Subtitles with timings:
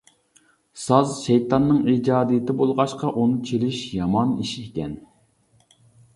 [0.85, 4.99] ساز شەيتاننىڭ ئىجادىيىتى بولغاچقا، ئۇنى چېلىش يامان ئىش ئىكەن.